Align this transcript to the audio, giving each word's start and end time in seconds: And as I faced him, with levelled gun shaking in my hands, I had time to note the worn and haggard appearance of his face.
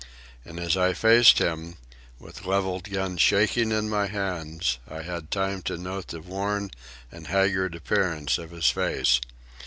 And 0.43 0.59
as 0.59 0.75
I 0.75 0.93
faced 0.93 1.37
him, 1.37 1.75
with 2.17 2.47
levelled 2.47 2.89
gun 2.89 3.17
shaking 3.17 3.71
in 3.71 3.87
my 3.87 4.07
hands, 4.07 4.79
I 4.89 5.03
had 5.03 5.29
time 5.29 5.61
to 5.69 5.77
note 5.77 6.07
the 6.07 6.21
worn 6.21 6.71
and 7.11 7.27
haggard 7.27 7.75
appearance 7.75 8.39
of 8.39 8.49
his 8.49 8.71
face. 8.71 9.21